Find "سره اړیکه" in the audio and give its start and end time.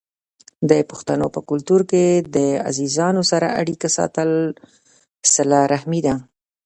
3.31-3.87